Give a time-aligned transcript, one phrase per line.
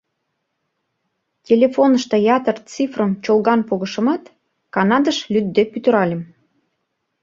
[1.47, 4.23] Телефонышто ятыр цифрым чолган погышымат,
[4.73, 6.21] Канадыш лӱдде пӱтыральым.